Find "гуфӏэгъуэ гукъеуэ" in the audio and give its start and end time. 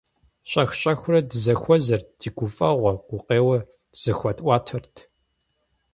2.37-3.57